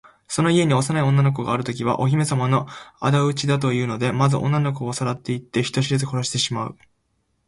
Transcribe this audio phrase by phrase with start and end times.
[0.27, 2.65] その家に幼い女の子があるときは、お姫さまの
[2.99, 6.77] あだ討ちだというので、まず女の子をさらっていって、人知れず殺してしまう。